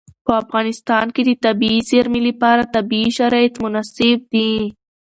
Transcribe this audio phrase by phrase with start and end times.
[0.25, 4.51] په افغانستان کې د طبیعي زیرمې لپاره طبیعي شرایط مناسب دي.